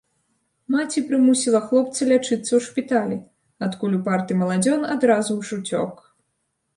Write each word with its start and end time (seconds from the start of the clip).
Маці 0.75 0.99
прымусіла 1.09 1.59
хлопца 1.65 2.07
лячыцца 2.11 2.39
ў 2.39 2.61
шпіталі, 2.67 3.17
адкуль 3.67 3.97
упарты 3.99 4.39
маладзён 4.41 4.81
адразу 4.95 5.37
ж 5.51 5.59
уцёк. 5.59 5.93